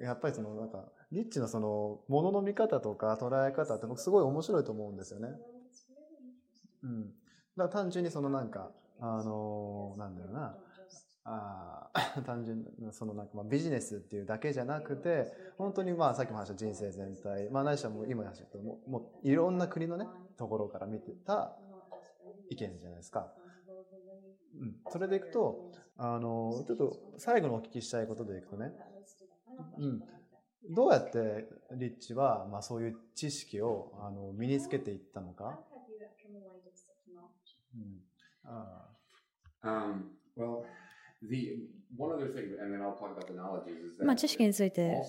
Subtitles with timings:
[0.00, 5.28] やっぱりそのなんか、リッチのその、ものの見方とか捉え方って僕すごい面白いと思うんですよね。
[6.82, 7.06] うん。
[7.08, 7.14] だか
[7.56, 10.58] ら単純にそのなんか、あのーなんだろうな、
[11.24, 21.56] あー 単純なそのなんかまあビジネスっていうだけじゃなくて、本当にまあさっきも話した人生全体、まあないしはもう今話したけども、もういろんな国のね、ところから見てた
[22.50, 23.32] 意見じゃないですか。
[24.60, 24.76] うん。
[24.88, 28.72] それでいくと、あのーちょっと最後のお聞きしたいことでいくとね、
[29.78, 30.02] うん。
[30.70, 35.58] どうやってリッチは、まあそういう知識をあの身につけていったのか？
[37.74, 38.00] うん。
[38.44, 38.90] あ
[39.62, 40.64] Um, well,
[41.22, 45.06] the one other thing, and then I'll talk about the knowledges, is that まあ知識について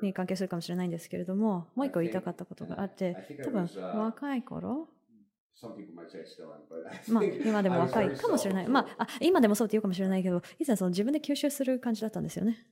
[0.00, 4.88] に関係するかもしれないんですけれども、もう一個言いたかったことがあって、多分若い頃、
[7.06, 8.68] まあ今でも若いかもしれない。
[8.68, 12.66] まあ今でもそうって言うかもしれないけど、以前その自分で吸収する感じだったんですよね。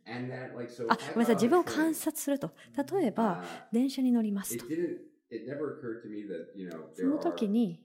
[0.87, 2.53] あ、ごめんなさい、自分を観察すると。
[2.93, 3.41] 例えば、
[3.73, 4.67] 電車に乗りますと。
[6.93, 7.81] その時に、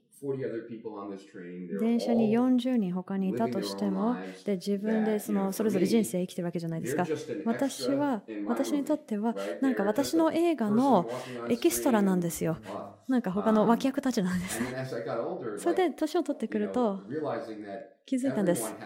[1.72, 7.08] 電車に40人他にいたとしても、で自分でそ,のそれぞれ人生生きてるわけじゃないですか。
[7.44, 11.08] 私は、私にとっては、なんか私の映画の
[11.46, 12.58] エキストラなんですよ。
[13.08, 14.60] なんか他の脇役たちなんです。
[15.56, 17.02] それで年を取ってくると、
[18.06, 18.76] 気づいたんです。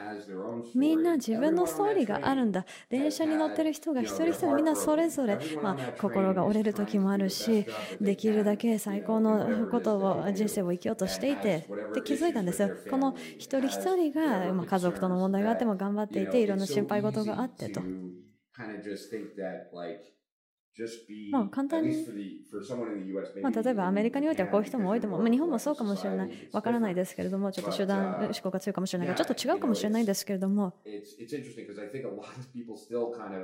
[0.75, 2.67] みんな自分のストーリーがあるんだ。
[2.91, 7.67] 電車に乗ってる人が一人一人みんなそれぞれ、まあ、心が折れる時もあるし、
[8.01, 12.73] できるだけ最高のことを、人生を生きようとしていて、で気づいたんですよ。
[12.89, 17.87] この一人一人が、まあ、家族との問題があっても頑張っていて、いろんな心配事があってと。
[21.31, 22.09] まあ簡単に
[23.43, 25.21] まあ、例えばアメリカにおいてはこういう人も多いと思う。
[25.21, 26.31] まあ、日本もそうかもしれない。
[26.53, 30.75] わからないですけれども、ちょっと集団思考が強いかもしれないけど、ちょっと違うかもしれないんですけれども、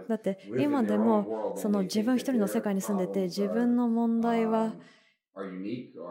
[0.09, 4.77] だって今でもその自分一人の世界に住んでて、自分の問題は、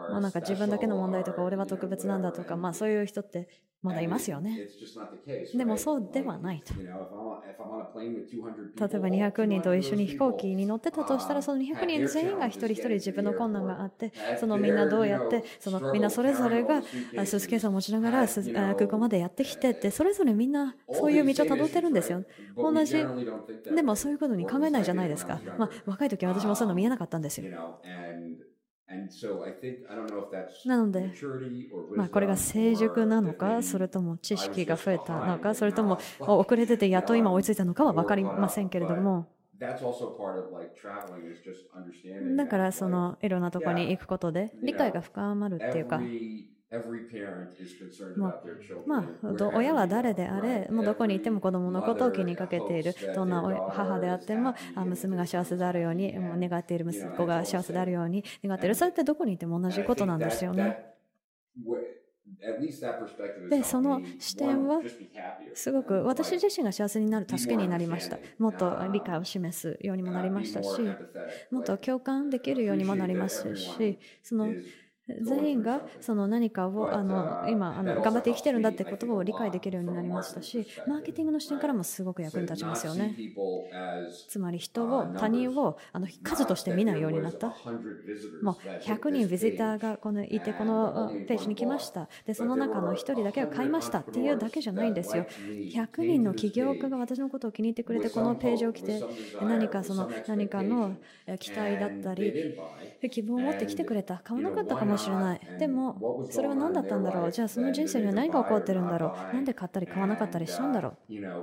[0.08, 3.48] なんか自分だけの問題とか、俺は特別なんだとか、まあそういう人って
[3.82, 4.64] まだいますよね。
[5.54, 5.76] でも?
[5.76, 6.74] そうではないと。
[6.74, 16.84] You know, if I'm on, if I'm on a plane with 200例えば200人と一緒に飛行機200に乗ってたとしたら、その200人全員が一人一人自分の困難があって、そのみんなどうやって、そのみんなそれぞれが
[17.16, 22.24] あスーツケースを持ちながら空港までやってきてって、それぞれみんなそういう道をたどってるんですよ。
[22.60, 23.10] 同じ
[23.70, 25.42] でもそういうことに考えないじゃないですか。
[25.56, 27.48] まあ若い時は私もそういうの見えなかったんですよ
[30.64, 31.18] なので、
[31.94, 39.28] ま、これが成熟なのか、それとも知識が増えたのか、それとも遅れてて、やっと今追いついたのかは分かりませんけれども。
[42.36, 46.12] だから、そのいろんなところに行くことで、理解が深まるっていうか。
[48.84, 54.54] まあ、親は誰であれ、もうどこにいても子供のことを気にかけている、どんな母であっても、
[54.86, 60.78] 娘が幸せであるように、もう願っている息子が幸せであるように願っている、それってどこにいても同じことなんですよね。
[63.48, 64.82] でその視点は
[65.54, 68.20] すごく私自身が幸せになる助けになりました。
[68.38, 71.00] もっと理解を示すようにもなりましたし
[71.50, 74.56] もっと共感できるようにもなりますしその
[75.20, 83.16] 全員がその何かをあの今あの頑張って生きてるんだってことを理解できるようになりましたし、マーケティングの視点からもすごく役に立ちますよね。
[84.28, 87.48] つまり人を他人をあの数として見ないようになった。
[88.42, 92.08] もう100人ビジターがこのいてこのページに来ました。
[92.26, 95.26] で、その中の1人だけが買いましたっていうだけじゃないんですよ。
[95.46, 99.02] 100人の起業家が私のことを気に入ってくれてこのページを来て
[99.40, 100.96] 何かその何かの
[101.38, 102.58] 期待だったり
[103.10, 104.18] 希望を持って来てくれた。
[104.24, 105.01] 買わなかったかもしれない。
[105.58, 107.32] でもそれは何だったんだろう？
[107.32, 109.34] じゃあその人生には何が起こってるんだろう？
[109.34, 111.14] なんで買ったり買わなかったりしたんだろう？
[111.20, 111.36] な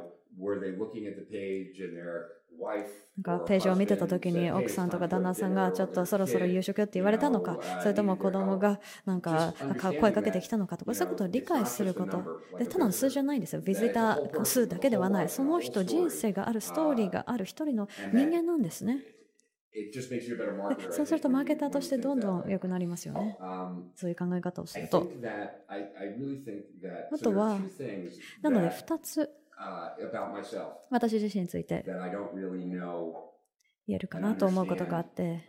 [3.21, 7.57] んかページを見てた時に奥さんとか旦那さんがちょっとそろそろ夕食って言われたのか？
[7.81, 9.53] それとも子供がなんか
[9.99, 10.93] 声かけてきたのかとか？
[10.93, 12.21] そういうことを理解すること。
[12.57, 13.61] でただの数字じゃないんですよ。
[13.61, 15.29] ビジター数だけではない。
[15.29, 19.03] その人人生があるストーリーがある一人の人間なんですね
[20.91, 23.37] そうするとマーケターとしてどんどん良くなりますよね。
[23.95, 25.07] そういう考え方をすると。
[27.11, 27.57] あとは
[28.41, 29.29] なので2つ。
[30.89, 31.83] 私自身について。
[33.87, 35.45] 言えるかなと思うことがあって、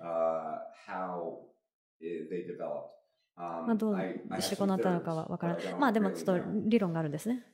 [3.37, 5.75] まあ、どうしてこうなったのかは分からない。
[5.79, 7.45] まあでもちょっと理論があるんですね。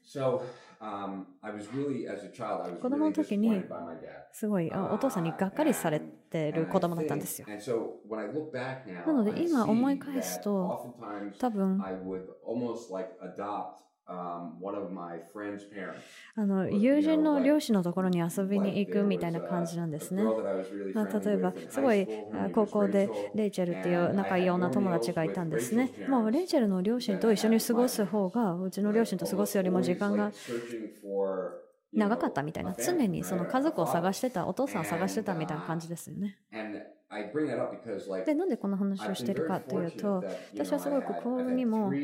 [2.80, 3.64] 子供の時に
[4.32, 6.00] すごいお父さんにがっかりされ
[6.36, 7.48] てる子供だったんですよ。
[9.04, 10.76] なので今思い返すと
[11.38, 11.86] 多分
[16.34, 20.36] あの友人の両親のところに遊びに行くみたいな感じなんですね。
[20.92, 22.08] まあ、例えば、すごい
[22.52, 25.92] 高校でレイチェルっていう仲いい女友達がいたんですね。
[26.06, 30.32] もうレイチェルの両親と一緒に過ごす方が、うちの両親と過ごすよりも時間が
[31.96, 36.38] 長かったみたいな、常にその家族を探してた、お父さんを探してたみたいな感じですよね。
[38.24, 40.26] で、なんでこの話をしているかというと、
[40.56, 42.02] 私はすごくここにも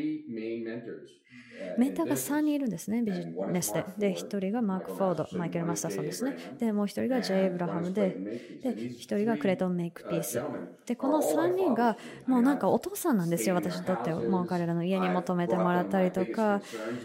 [1.76, 3.86] メンターが3人いるんですね、ビジネスで。
[3.96, 6.34] で、1人がマーク・フォード、マイケル・マスターさんですね。
[6.58, 8.18] で、もう1人がジェイ・エブラハムで、
[8.60, 10.44] で、1人がクレトン・メイク・ピース。
[10.86, 14.24] で、この3人が、もうなんかお父さんなんですよ、私にとっては。
[14.24, 16.60] もう彼らの家に求めてもらったりとか、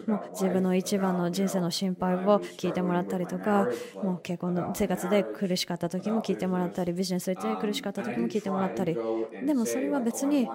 [0.06, 2.20] もう自分の一番の人生の心配を
[2.58, 3.70] 聞いてもらったりとか、
[4.02, 9.00] もう結婚の生活で苦しかった時も聞いてもらったり、ビジネスで苦しかった時も聞いてもらったり。
[9.42, 10.52] でもそれは別に、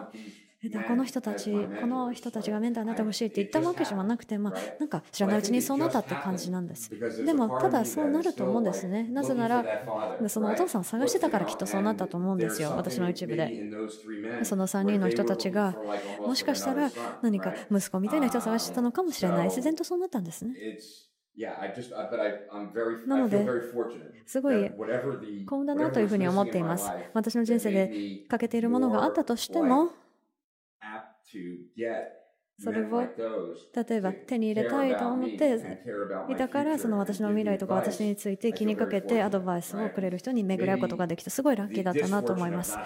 [0.84, 6.92] この人たち、この人たちがメンターになってほしいって言ったわけじゃなくて、まあ、なんか知らないうちにそうなったって感じなんです。
[7.24, 9.04] でも、ただそうなると思うんですね。
[9.10, 9.68] なぜなら、
[10.28, 13.54] そのお父さんを探してたからきっとそうなったと思うんですよ、私の一部で。
[14.44, 15.78] その3人の人たちが、
[16.24, 16.92] もしかしたら
[17.22, 19.46] 何か息子みたいな人を探してたのかもしれない。
[19.46, 20.56] 自然とそうなったんですね。
[23.04, 23.54] なので、
[24.26, 24.72] すごい
[25.46, 26.94] 幸運だなというふうに思っています。
[27.14, 27.92] 私の人生で
[28.28, 29.92] 欠けているものがあったとしても、
[31.32, 32.21] to get
[32.62, 33.02] それを
[33.74, 35.58] 例えば手に入れたいと思って
[36.28, 42.78] いたからその私の未来とか私について気にかけてアドバイスをくれる人に巡り合うことができてすごいラッキーだったなと思います。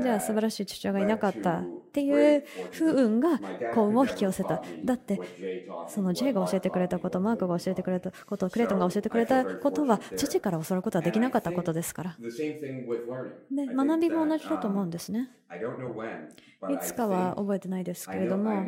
[0.00, 3.40] じゃあ素晴らしい父親がいなかったっていう不運が
[3.74, 5.20] 幸運を引き寄せただって
[5.86, 12.16] その J が教えてくれたことマークが教えてくれたことクレイトンが教えてくれたことは父から教わることはできなかったことですから
[13.50, 15.30] で学びも同じだと思うんですね。
[16.68, 18.59] いつかは覚えてないですけれども、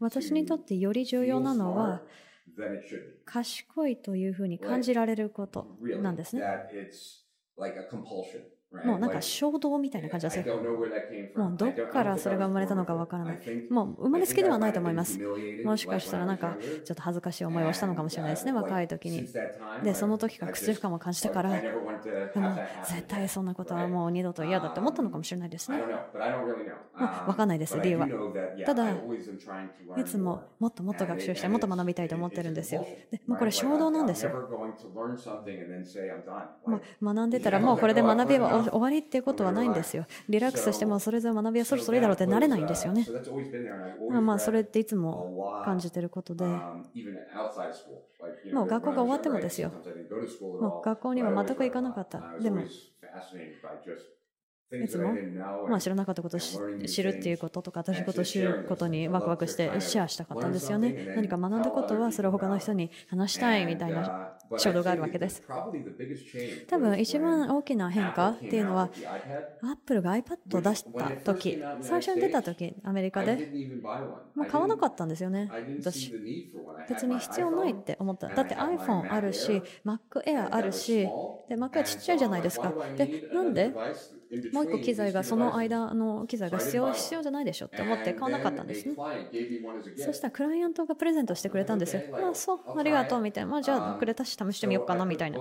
[0.00, 2.02] 私にとってより重要なのは、
[3.24, 5.66] 賢いというふうに感じられること
[6.00, 6.42] なんですね。
[8.82, 10.46] もうなんか衝動みたいな感じですよ。
[11.34, 13.40] もうどっからそれが生まれたのかわからない。
[13.68, 15.22] もう生まれつきではないと思います。
[15.62, 19.30] もしかしたらなんかちょっと恥ずかしい思いをしたのかもしれないですね、若い時に。
[19.82, 21.64] で、その時から屈辱感を感じてから、
[22.32, 25.84] でも絶対そんなことはもう二度と嫌だって思ったのかもしれないですね。
[26.98, 28.12] まあ、わかんないです、理由は。
[28.64, 29.04] ただ、
[29.94, 32.88] いつももっともっと学習したい、もっと学びたいと思ってるんですよ。
[33.10, 34.36] でもうこれ衝動なんですよ。
[36.64, 40.06] まあ、学んでたらもうこれで学びは終わりっていうことはないんですよ。
[40.28, 43.12] リラックスしてもそれぞれ学びはそろそろいいだろうってなれないんですよね。
[44.08, 45.28] まあそれっていつも
[45.62, 46.64] 感じてることで、
[48.50, 49.72] もう学校が終わってもですよ。
[50.58, 52.24] もう学校には全く行かなかった。
[52.38, 52.72] でも、
[54.78, 55.20] いつも、
[55.66, 60.96] まあ、知らなかったことを知るっていうこととか、新しいことを知ることにワクワクしてシェアしたかったんですよね。
[61.14, 64.12] 何か学んだことは、それを他の人に話したいみたいな
[64.56, 65.42] 衝動があるわけです。
[66.66, 68.90] 多分一番大きな変化っていうのは、
[69.62, 73.42] アップルが iPad を出した時、最初に出た時、アメリカで、
[74.34, 75.56] まあ、買わなかったんですよね。
[75.78, 76.14] 私。
[76.86, 78.30] 別に必要ないって思った。
[78.30, 81.16] だって iPhone あるし、Mac Air あるし、
[81.48, 82.76] で、Mac Air ちっちゃいじゃないですか。
[82.96, 83.76] で、なんで？
[84.50, 88.96] もう一個機材がその間の機材が必要必要じゃないでしょって思って買わなかったんですね。
[89.94, 92.02] そしたらクライアントがプレゼントしてくれたんですよ。
[92.16, 93.50] まあそう、ありがとうみたいな。
[93.50, 95.40] まあじゃあくれたし試してみようかなみたいな。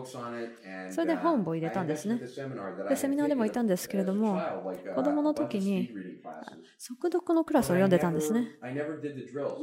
[0.90, 2.26] それで本を入れたんですね。
[2.88, 4.48] で、セミナーでもいたんですけれども、
[4.90, 5.92] 子供の時に
[6.78, 8.50] 速読のクラスを読んでたんですね。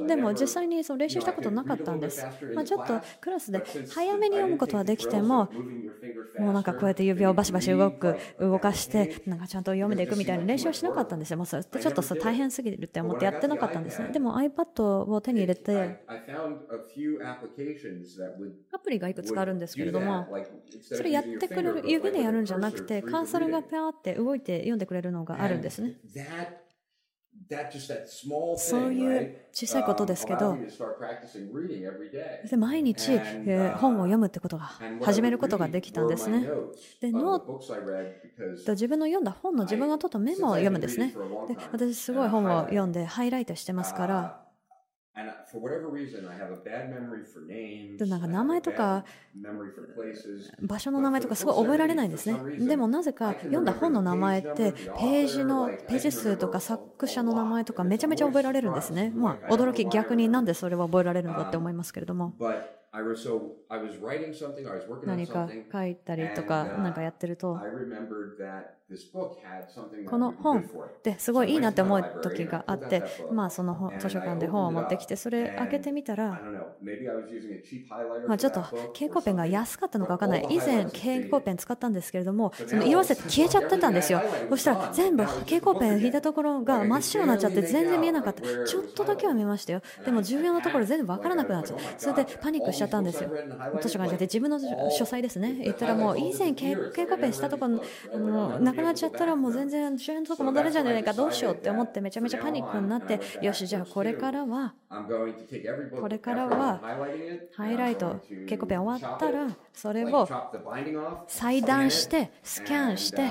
[0.06, 2.26] でも実際にその練習したことなかったんです。
[2.54, 5.50] まあ、ちょっとクラスで早めに読むことはできても、
[6.36, 11.36] もうなんかこうやって指をバシバシ動く、動かして、なんかちゃんと読めていくみたいな練習をしなかったんですよ。
[11.36, 14.08] もうそれってちょっとさ大変すぎるって思ってやってなかったんですね。
[14.08, 16.04] でも iPad を手に入れて、
[18.72, 20.26] アプリがいくつかあるんですけれども、
[20.82, 25.96] それやってくれる、指でやるんじゃなくて、カーソルがピャーって動いて読んでくれるのがあるんですね。
[28.54, 30.66] そういう小さいことですけど、
[32.48, 36.52] で毎日、え本を読むってことが、始めることができたんですね。
[37.00, 37.44] で、ノー
[38.64, 41.18] ト、自分の読んだ本の自分が取ったメモを読むんですね。
[41.46, 44.32] で私、すごい本を読んでハイライトしてますから、
[47.98, 49.04] でなんか名前とか
[50.60, 52.44] 場所の名前とかすごい覚えられないんですね。
[52.56, 59.12] でもなぜか読んだ本の名前ってページのページ数とか作者の名前とかめちゃめちゃ覚えられるんですね。
[59.14, 62.34] まあ驚き逆になんでそれは覚えられるのかって思いますけれども。
[65.04, 67.66] 何か書いたりとか、なんかやってると、
[70.08, 70.64] この本
[71.02, 76.40] ですごいいいなって思う時があって、まあその図書館で本を持ってきて、それ開けてみたら、
[78.26, 80.46] まあちょっと蛍光ペンが安かったのか分かんない。
[80.48, 84.22] 以前蛍光ペン使ったんですけれども、その色あせて消えちゃってたんですよ。
[84.48, 88.42] そしたら全部蛍光ペン引いたところが真っ白になっちゃって全然見えなかった。
[88.64, 89.82] ちょっとだけは見ましたよ。
[90.06, 91.78] でも重要なところ全部分からなくなっちゃう。
[91.98, 93.30] それでパニックしちゃったんですよ。
[93.82, 94.58] 図書館で自分の
[94.90, 95.60] 書斎ですね。
[95.62, 104.74] 言ったらもう以前蛍光ペンしたところ、なくなっちゃったらもう全然主演のとこ戻るじゃないかどうしようって思ってめちゃめちゃパニックになってよしじゃあこれからは
[106.00, 106.80] これからは
[107.54, 110.28] ハイライト蛍光ペン終わったらそれを
[111.26, 113.28] 裁断してスキャンして。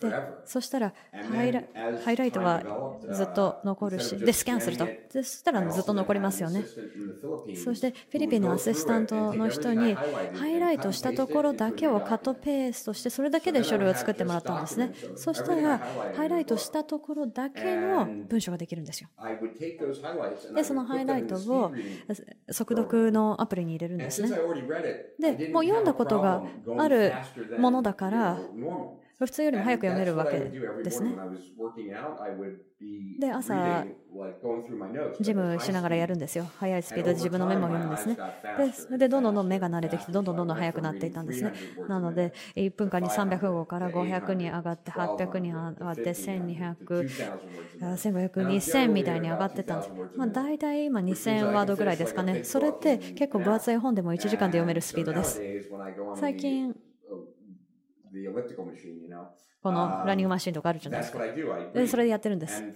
[0.00, 0.12] で
[0.44, 0.92] そしたら
[1.32, 1.62] ハイラ
[2.04, 2.62] ハイライトは
[3.10, 4.86] ずっと残るしでスキャンすると。
[5.08, 6.64] そしたらずっと残りますよね。
[7.64, 14.92] そしてフィリピンのアシスタントの人にハイライトしたところだけをカットペーストしてそれだけで書類を作ってもらったんですね。
[15.16, 15.78] そしたら
[16.14, 19.08] ハイライトしたところだけの文章ができるんですよ。
[20.54, 21.72] でそのハイライトを
[22.50, 24.28] 速読のアプリに入れるんですね。
[25.18, 26.42] でもう読んだことが
[26.78, 27.12] ある
[27.58, 28.38] ものだから
[29.18, 31.20] 普通よりも早く読めるわけですね。
[33.18, 33.86] で、朝、
[35.18, 36.44] ジムしながらやるんですよ。
[36.58, 38.18] 速いスピードで自分のメモを読むんですね。
[38.54, 41.52] で、それでどんどんどん目が慣れてきて、どんどんどんどん速くなっていったんですね。
[41.86, 47.06] なので、1分間に300語から500に上がって、800に上がって、1200、
[47.96, 49.92] 1500、2000みたいに上がってたんです。
[50.16, 52.40] まあ、大体今2000ワードぐらいですかね。
[52.42, 55.42] それって結構分厚い本でも1時間で読めるスピードです。
[56.14, 56.76] 最近、
[59.62, 61.26] このランニングマシンとかあるじゃないですか。
[61.72, 62.66] でそれでやってるんです。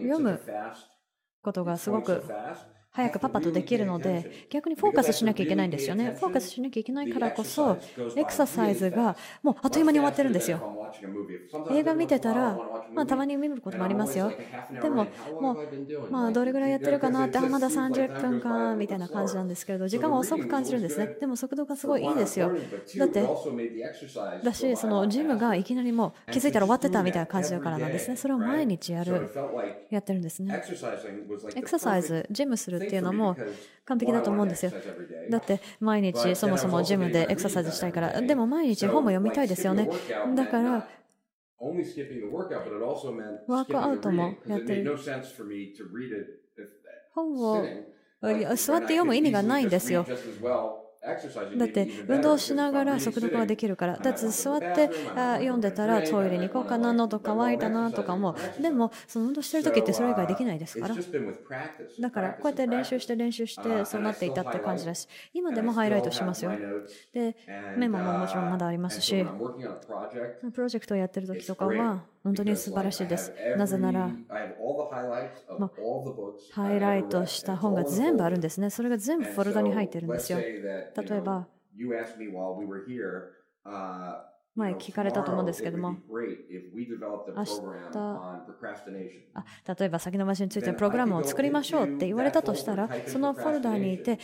[0.00, 0.40] 読む
[1.42, 2.34] ことがすごく
[2.94, 6.14] 早くパパとできるので逆にフォーカスしなきゃいけないんですよね。
[6.18, 7.78] フォーカスしなきゃいけないからこそ
[8.14, 10.62] エクササイズがもうあっという間に終わってるんですよ。
[11.68, 12.62] 映画見てたら、
[12.94, 14.34] まあ、たまに見ることもありますよ。
[14.80, 15.58] でも、もう、
[16.08, 21.10] まあ、どれぐらいやってるかなって、あ、まだ30分か、みたいな感じなんですけれど、時間が遅く感じるんですね。
[21.20, 22.52] でも速度がすごいいいですよ。
[22.96, 23.34] だって、
[24.42, 28.16] だし、そのジムがいきなりもう気づいたら終わってたみたいな感じだからなんですね。
[28.16, 29.32] それを毎日やる、
[29.90, 30.62] やってるんですね。
[31.56, 33.38] エクササイズ、ジムするっていうのも
[33.84, 34.72] 完璧だと思うんですよ。
[35.28, 39.90] だって毎日そもそもジムでエクササイズしたいから、でも毎日本も読みたいですよね。
[40.24, 40.86] だから、
[43.46, 44.92] ワークアウトもやってる。
[47.10, 47.72] 本を
[48.22, 50.10] 座って読む意味がないんですよ。
[51.54, 53.98] だって運動しながら速読ができるから。
[54.00, 61.00] だって座って読んでたらトイレに行こうかな喉乾いたなとかもでもその運動してる時ってそれ以外できないですから。
[61.98, 65.08] だからこうやって練習して練習してそうなっていたって感じです。
[65.32, 66.60] 今でもハイライトしますよ。
[67.12, 67.36] で
[67.74, 69.34] メモももちろんまだありますし。
[70.54, 73.32] プロジェクトをやってる時とかは本当に素晴らしいです。
[73.56, 74.10] なぜなら
[76.52, 78.70] ハイライトした本が全部あるんですね。
[78.70, 80.38] それが全部フォルダに入ってるんですよ。
[80.38, 81.46] 例えば、
[84.54, 85.96] 前聞かれたと思うんですけども、
[87.36, 87.60] 明日
[89.34, 89.44] あ
[89.78, 94.18] 例えば先延ばしについてのプログラムを作りましょうって言われたとしたら、そのフォルダにいて、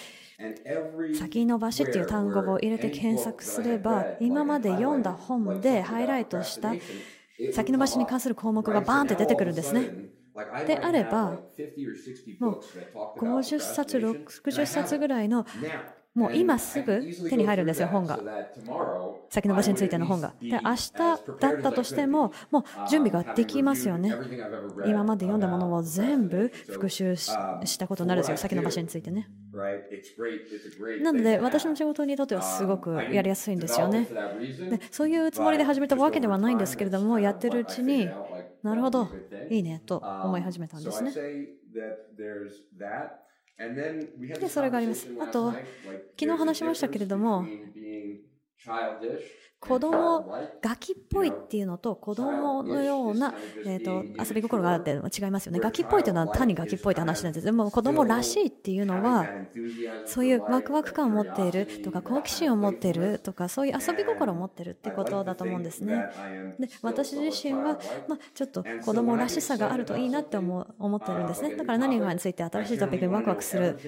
[1.18, 6.72] 先延ばしっていう単語を入れて検索すれば、今まで読んだ本でハイライトした
[7.52, 9.90] 先延ばしに関する項目がバーンって出てくるんですね。
[10.66, 11.40] であれば、
[12.38, 12.60] もう
[13.18, 15.44] 50冊、60冊ぐらいの
[16.14, 18.24] もう今すぐ手に入るんですよ、本が。
[19.30, 20.34] 先延ばしについての本が。
[20.48, 20.92] で、明日
[21.38, 24.20] だったとしても、もう準備ができますよね。
[24.82, 27.38] 今まで読んだものを全部復習し
[27.78, 29.30] たことになるんですよ、先延ばしについてね。
[30.98, 34.14] なので、私の仕事にとってはすごくやりやすいんですよね。
[34.68, 38.16] でそういうつもりで始めたわけではないんですけれども、やってるうちに、
[38.62, 39.10] なるほど、
[39.48, 41.18] いいねと思い始めたんですね。
[44.38, 45.10] で、それがあります。
[45.18, 45.52] あと、
[46.18, 47.52] 昨日話しましたけれども、
[49.60, 50.24] 子供
[50.62, 53.34] ガキっぽいっていうのと子供のような、
[53.66, 55.60] えー、と遊び心があるっていうのは違いますよね。
[55.60, 59.26] ガキっぽいっていうのは単にガキっぽいって話なんですでも子供らしいっていうのは
[60.06, 66.06] そういうワクワク感を持っているとか好奇心を持っているとかそういう遊び心を持っているってことだと思うんですね。
[66.58, 71.56] で私自身は、まあ、ちょっと子供らしさがあるといいなって思思ってるんですね。
[71.56, 73.78] だから何かについて新しいトピックにワクワクする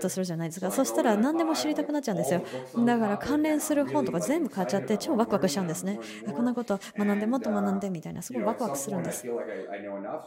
[0.00, 0.70] とするじゃないですか。
[0.70, 2.42] そしたら何でも知りたくなっちゃうんですよ。
[2.84, 6.00] だから関連する本ととか全部変わっちゃって超ワクワクしちゃうんですね。
[6.32, 9.26] こんなこと学んでもっと学んでみたいなすごいワクワクするんです。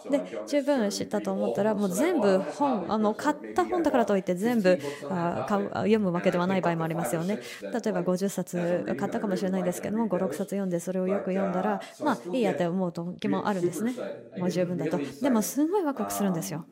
[0.09, 7.39] で十分知ったと思ったらもう全部本あの買った本だからといって全部あ買う読むわけではない場合もありますよね。
[7.71, 13.99] 例えば50冊買ったかもしれないですけども56冊読んでそれをよく読んだらまあいいやって思う時もあるんですね。
[14.35, 15.01] もう十分だと。
[15.21, 16.67] でもすごいワクワクするんですよ。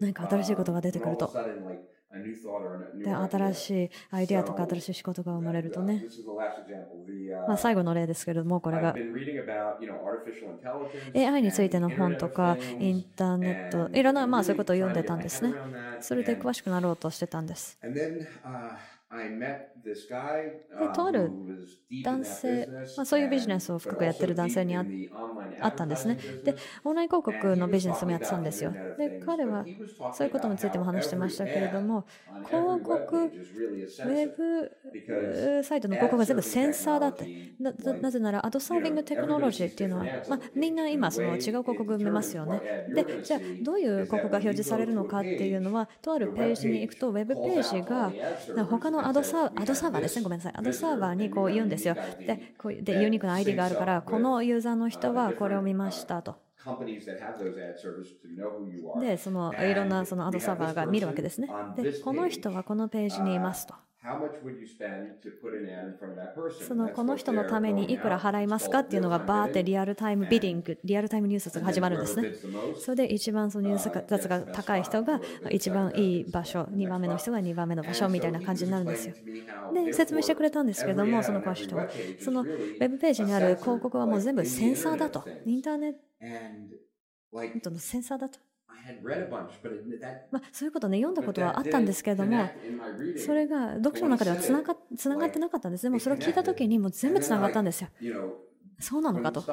[0.00, 1.36] 何か新しいことが出てくると。
[3.02, 6.06] で新しいアイデアとか新しい仕事が生まれるとね、
[7.46, 9.00] まあ、最後の例ですけれどもこれが。
[11.14, 15.58] AI についての本とかインターネットいろんなまあそういうことを読んでたんですね
[16.00, 17.78] それで詳しくなろうとしてたんです
[20.78, 21.36] でとある
[22.02, 24.86] 男性、まあ、そういうビジネスを深くやってる男性に会
[25.68, 26.18] ったんですね。
[26.44, 28.78] で、オンライン広告のビジネスもやってたんですよ。
[28.96, 29.68] で、彼は
[30.10, 32.06] そういうことについても話してましたけれども、
[32.44, 33.32] 広告、
[34.04, 34.72] ウェブ
[35.64, 37.30] サイトの広告が全部センサーだって。
[37.58, 42.62] ななぜなら、アドサービングテクノロジーっていうのは、まあ、みんな今、その違う広告見ますよね。
[42.92, 48.16] で、じゃあ、どういう広告が表示されるのかっていうのは、とあるページに行くと、ウェブページが、
[48.68, 50.52] 他のアドサーサーバーですね、ごめんなさい。
[50.56, 51.96] アドサーバーにこう言うんですよ。
[52.26, 56.36] で、こうでユニークな ID があるから、このユーザーの人はこれを見ましたと。
[58.94, 61.56] で、そのいろんなそのアドサーバーが見るわけですね。
[61.74, 63.74] で、この人はこのページにいますと。
[66.60, 68.80] そのこの人のためにいくら払いますか？
[68.80, 72.28] っていうのがバーってリアルタイムビディング、リアルタイム入札が始まるんですね。
[72.78, 79.14] それで一番その入札が高い人が一番いい場所、2番目の人が2番目の場所みたいな感じになるんですよ。
[79.70, 81.86] で、説明してくれたんですけども、その詳しい人は。
[82.18, 85.28] そのウェブページにある広告はもう全部センサーだと。
[85.44, 85.94] インターネッ
[87.62, 88.38] トのセンサーだと。
[90.30, 92.54] まあ、そういうことね、読んだことはあったんですけれども、
[93.14, 95.82] それが読書の中ではつながつながってなかったんです。
[95.84, 97.90] でもそれを聞いたときにもう全部つながったんですよ。
[98.80, 99.50] そうなのかと。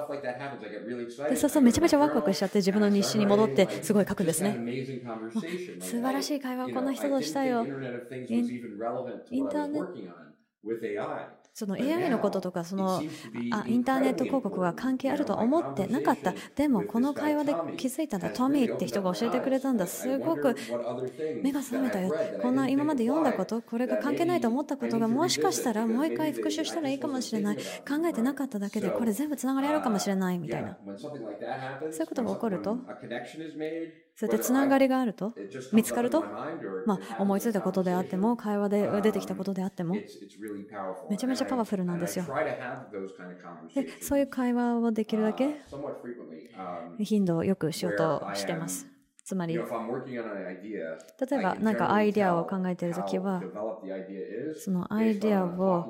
[1.28, 4.62] でそうそう、めちゃめちゃワクワクしちゃって自分の日誌に戻ってすごい書くんですね。
[5.80, 7.72] 素晴らしい会話をこんな人としたよ。
[9.30, 9.90] インターネット。
[11.56, 13.02] その AI のこととかその
[13.54, 16.34] あインターネット広告が関係あるとは思ってなかった。
[16.54, 19.88] でもこの会話で気づいたんだトミーって人が教えてくれたんだ。
[19.88, 20.54] すごく
[21.42, 27.56] 目が覚めたよこんな今まで読んだことこれが関係ないと思ったことがもしかしたらもう一回復習したらいいかもしれない。
[27.56, 30.78] 考えてなかっただけでこれ全部つながりあるかもしれないみたいな。
[31.90, 32.78] そういうことが起こると
[34.16, 35.36] そうやってつながりがあると、
[35.72, 36.30] 見つかると、
[36.86, 40.04] まあ、思いついたことであっても、会話で出てきたことであっても、
[41.08, 42.32] めちゃめちゃパワフルなんですよ。
[43.76, 45.56] でそういう会話をできるだけ？
[47.00, 48.90] 頻度をよくしようとしてます。
[49.26, 49.68] つまり、
[51.20, 53.52] 例えば何かアイデアを考えているときは、
[54.56, 55.90] そのアイデアを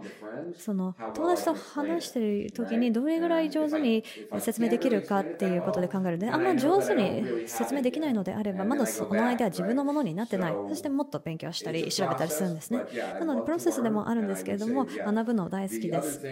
[0.57, 4.03] その友達と話しているときにどれぐらい上手に
[4.39, 10.59] 説明できるかっていうことで考えるので、あんま上手に説明できないのであれば、まだそのアイデアは自分のものになってない。
[10.67, 12.83] そしてもっと勉強したり調べたりするんですね。
[13.19, 16.23] なので、プロセスでもあるんですけれども、学ぶの大好きです。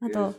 [0.00, 0.36] あと、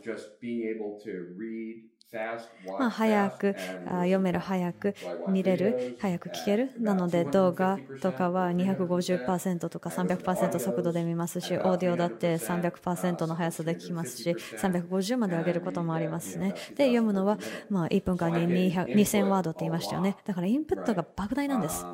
[2.76, 4.94] まあ、早く読める、早く
[5.26, 6.72] 見れる、早く聞ける？
[6.78, 16.54] なので動画とかは250%とか300%速度で見ますし、オーディオだって300%の速さで聞きますし、350まで上げることもありますね。
[16.74, 20.16] で、読むのはまあ1分間に2000ワードって言いましたよね。
[20.24, 21.86] だからインプットが莫大なんです。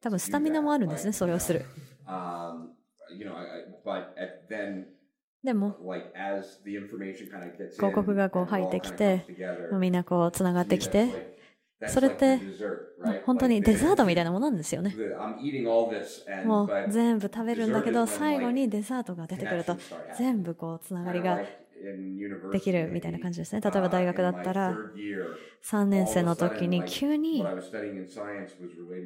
[0.00, 1.66] 多分スタミナもあるんですね、それをする。
[5.44, 5.76] でも、
[7.78, 9.28] 広告がこう入ってきて、
[9.70, 11.10] みんなこうつながってきて、
[11.86, 12.42] それって
[13.22, 15.00] 本当にデザートみたいなものなんですよね。
[16.42, 19.76] もう全部食べるんだけど、最後にデザートが出てくると、
[20.10, 21.40] 全部こうつながりが
[22.50, 23.60] できるみたいな感じですね。
[23.60, 24.82] 例えば大学だったら、
[25.62, 27.54] 3年生の時に急に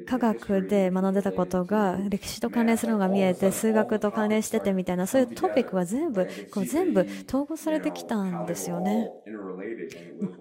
[0.05, 9.11] 科学で学んでたことが歴史と関連するのが見えて、数学と関連しててみたいな、そういうトピックが全部、こう全部統合されてきたんですよね。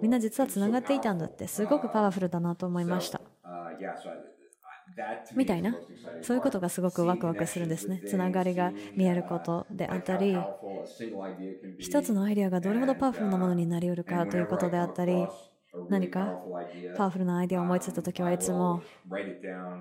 [0.01, 3.21] みんな実はつながっていたんだって、すごくパワフルだなと思いました。
[5.35, 5.81] みたいな、
[6.21, 8.03] そういうことがすごくワクワクするんですね。
[8.07, 10.51] つながりが見えることであったり、
[11.79, 15.33] 一つのアイデアがどれほどパワフルなものになりうるかということであったり、
[15.89, 16.37] 何か
[16.95, 18.83] パワフルなアイデアを思いついたときはいつも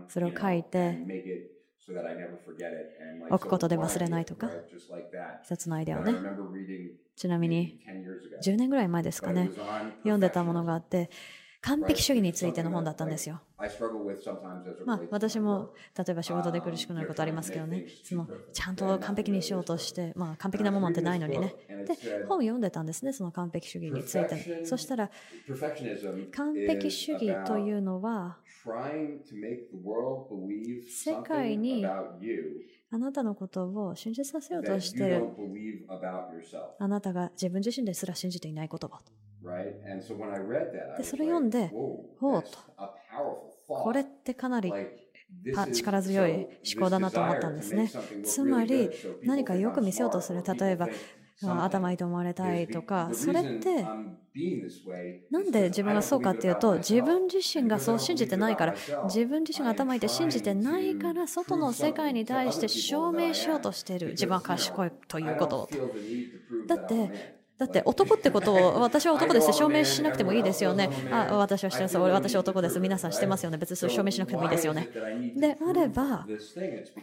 [0.08, 1.02] それを書いて
[3.30, 4.58] 置くことで忘れないとか、
[5.42, 6.24] 一つのアイデアをね。
[7.16, 7.80] ちなみに
[8.40, 9.54] 10年ぐらい前ですかね、
[10.04, 11.10] 読んでたものがあって、
[11.62, 13.42] 完璧主義についての本だったんですよ。
[14.86, 21.56] まあ、私も例えば仕事で苦しくなることありますけどね、そのちゃんと完璧にしようとして、まあ、完璧なものってないのにね。
[21.86, 21.96] で、
[22.28, 24.66] 本を読んでたんですね、その完璧主義について。
[24.66, 25.10] そしたら、
[26.32, 28.38] 完璧主義というのは、
[30.88, 35.24] 世界にあなたのことを信じさせようとしている。
[36.80, 39.02] あなたが自分自身ですら信じていない言葉。
[40.96, 41.76] で、それ読んで、
[42.20, 42.60] ほうと。
[43.76, 44.78] これってかなり
[45.72, 47.96] 力強い思考だなと思ったんですね。
[48.24, 48.92] つまり、
[49.24, 50.44] 何かよく見せようとする。
[50.44, 50.90] 例えば、
[51.42, 53.94] 頭いいと思われたいとか、それって、
[55.30, 64.10] なんで自分がそうかっていうと、自分自身がそう信じてないから、自分自身が頭いいって信じてないから、外の世界に対して証明しようとしている。
[64.12, 65.70] 自分は賢いということを。
[66.68, 67.12] だって、
[67.58, 70.90] だって男ってことを 私は男です証明しなくてもいいですよね。
[71.12, 71.98] あ私はしてます。
[71.98, 72.80] 私は男です。
[72.80, 73.58] 皆さんしてますよね。
[73.58, 74.90] 別に証明しなくてもいいですよね。
[75.36, 76.28] であれば、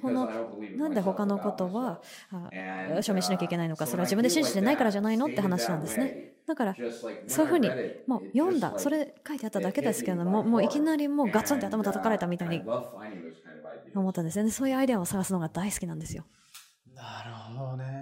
[0.00, 0.28] この
[0.76, 2.00] なんで他のことは
[3.02, 5.26] 証明しなきゃいけないのか、それは自分で信じてないからじゃないの？
[5.26, 6.14] って話なんですね。
[6.46, 6.76] だから、
[7.26, 7.68] そういうふうに、
[8.06, 12.62] もう読んだ、それ書いてあっただけですけれども、もういきなりもうガツンって頭叩かれたみたいに
[13.94, 14.50] 思ったんですよね。
[14.50, 16.24] そういうアイデアを探すのが大好きなんですよ。
[16.94, 17.93] なるほどね。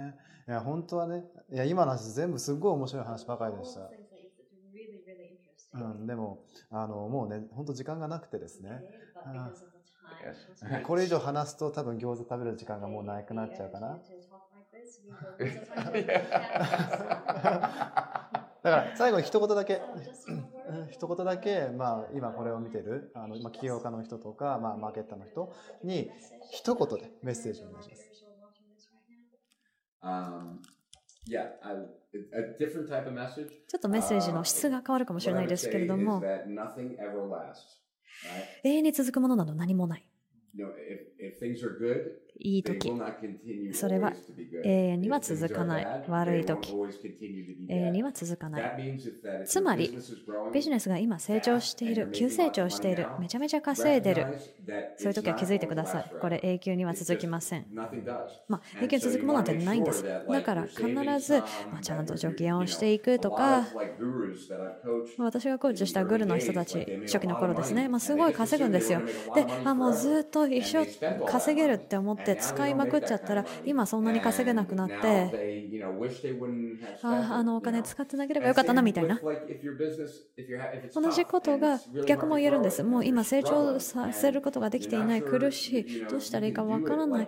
[0.47, 3.89] いや、本当はね、いや、今の話全部すっごい面白い話ばかりでした。
[5.75, 8.83] うん、でも、あの、もうね、本当時間がなくてですね。
[10.85, 13.99] これ以上話すと多分餃子食べる時間がもうなくなっちゃうかな。
[18.63, 19.81] だから最後に一言だけ、
[20.89, 25.53] 一言だけ、まあ、今これを見てる、あの、まあ、起業家の人とか、まあ、マーケッターの人
[25.83, 26.09] に、
[26.49, 28.12] 一言でメッセージをお願いします。
[33.67, 36.21] ちょっとメッセージの質が変わるかもしれないですけれども、
[38.63, 40.05] 永遠に続くものなど何もない。
[42.39, 42.91] いい時。
[43.73, 44.13] それは
[44.63, 45.87] 永遠には続かない。
[46.07, 46.75] 悪い時。
[47.69, 48.99] 永遠には続かない。
[49.45, 49.97] つまり
[50.53, 54.25] ビジネスが今成長している急成長しているめちゃめちゃ稼いでる。
[54.97, 56.11] そういう時は気づいてください。
[56.19, 57.65] これ永久には続きません。
[58.47, 60.03] まあ永久に続くものなんてないんです。
[60.03, 60.87] だから必
[61.19, 61.39] ず、
[61.71, 63.65] まあ、ちゃんと助言をしていくとか。
[65.17, 69.01] 私がコーチしたグルの人たち初期の頃ですね、まあ、すごい稼ぐんですよ。
[69.35, 70.85] で、まあ、もうずっと一生
[71.25, 75.37] 稼げるって思って使いまくっちゃったら今そんなに稼げなくなって
[77.01, 79.23] ああのお金使ってなければよかったなみたいな
[80.95, 87.27] 同じことが逆も言えるんですもう今成長させることができていない苦しいどうしたらいいかわからない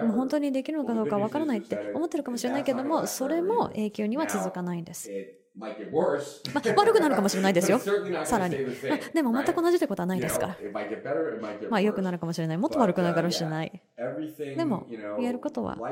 [0.00, 5.12] もう本当にできるのかどうかわからないって思ってるかもしれないけどもそれも永久には続かないんです
[6.52, 7.86] まあ、悪くなるかもしれないですよ。
[8.22, 8.62] さらに。
[8.88, 10.62] まあ、でも全く同じということはないですから。
[11.68, 12.58] まあ良くなるかもしれない。
[12.58, 13.83] もっと悪くなるかもしれない。
[14.54, 15.82] でも言えることは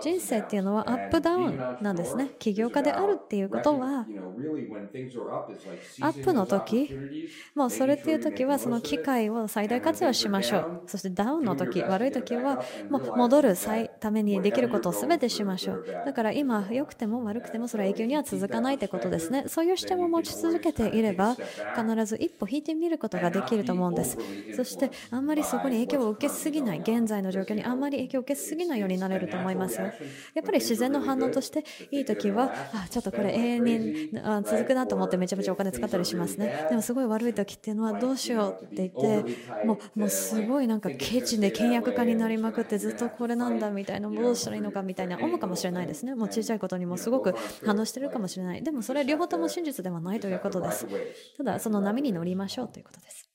[0.00, 2.34] 人生っていうのはアップダウンなんですね。
[2.38, 4.10] 起業家であるっていうことは
[6.00, 6.90] アップの時
[7.54, 10.68] もうそれっていう時はその機会を最大活用しましょう。
[10.86, 13.54] そしてダウンの時悪い時はもう戻る
[14.00, 15.80] ためにできることを全てしましょう。
[16.04, 19.44] だから今良くても悪くてもそれは永久には続かないってことですね。
[19.48, 21.38] そういう視点を持ち続けていれば、
[21.76, 24.18] 必ず一歩引いてみることができると思うんです。
[24.50, 29.86] そして、あんまりそこに影響を受けすぎない、現在の状況にあんまり影響を受けすぎないようになれると思いますよ。
[30.34, 34.10] やっぱり自然の反応として、いい時は、あ、ちょっとこれ永遠に
[34.44, 36.66] 続くなと思ってめちゃめちゃお金使ったりしますね。
[36.68, 46.14] でもすごい悪い時っていうのはどうしようって言って、もうもうすごいなんかケチで倹約家になりまくってずっとこれなんだみたいな、どうしたらいいのかみたいな思うかもしれないですね。
[46.14, 48.62] もう小さいことにもすごく反応してるかもしれない。
[48.62, 50.86] でもそれ両方とも真実ではないということです。
[51.36, 53.31] ただ、その波に乗りましょうということです。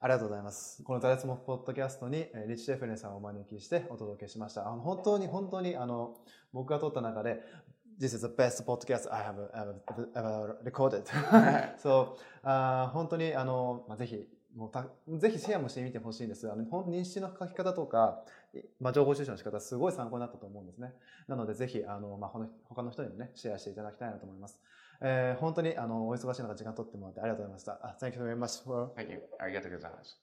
[0.00, 0.80] ありがとうございます。
[0.84, 4.68] このダイスモポッドキャストにリッチ・デフネさんをお招きしてお届けしました。
[4.68, 6.14] あの本当に本当にあの
[6.52, 7.42] 僕が撮った中で
[8.00, 9.74] This is the best podcast I have ever,
[10.14, 11.02] ever recorded.
[11.82, 16.48] そう、あ本当にあの、まあ、ぜひもうたぜひシェアもしてみてほしいんです。
[16.48, 18.22] あの認識の書き方とか、
[18.78, 20.94] まあ、情報収集の仕方すごい参考になったと思うんですね。
[21.26, 22.30] なのでぜひあの、まあ、
[22.68, 24.60] 他の人にもねシェアしていただきたいなと思います。
[25.00, 27.96] えー、本当にあのお忙しい中時間取ってもらってありがとうございました。
[28.00, 28.92] Thank you very much for...
[28.96, 29.22] Thank you.
[29.38, 30.20] ありがとうございます。